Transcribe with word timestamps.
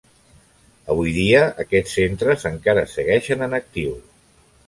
Avui 0.93 1.11
dia 1.17 1.41
aquests 1.65 1.93
centres 1.99 2.47
encara 2.51 2.85
segueixen 2.97 3.47
en 3.49 3.57
actiu. 3.59 3.93